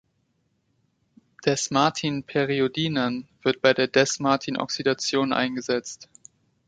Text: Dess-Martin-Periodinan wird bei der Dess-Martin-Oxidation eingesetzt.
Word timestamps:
Dess-Martin-Periodinan 1.45 3.27
wird 3.43 3.61
bei 3.61 3.75
der 3.75 3.87
Dess-Martin-Oxidation 3.87 5.31
eingesetzt. 5.31 6.09